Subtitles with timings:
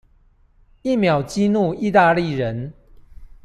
[0.81, 2.73] 一秒激怒義大利人